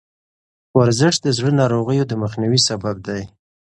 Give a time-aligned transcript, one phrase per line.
[0.79, 3.21] ورزش د زړه ناروغیو د مخنیوي سبب دی.